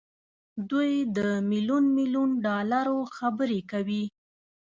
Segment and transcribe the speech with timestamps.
[0.69, 1.19] دوی د
[1.49, 4.03] ميليون ميليون ډالرو خبرې کوي.